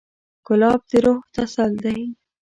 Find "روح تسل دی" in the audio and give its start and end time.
1.03-1.99